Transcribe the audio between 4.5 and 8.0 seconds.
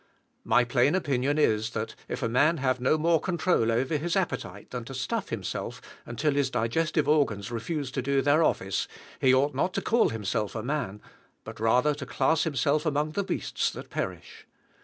than to stuff himself until his digestive organs refuse